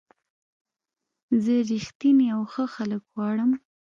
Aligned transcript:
زه 1.43 1.55
رښتیني 1.69 2.27
او 2.35 2.41
ښه 2.51 2.65
خلک 2.75 3.01
غواړم. 3.13 3.51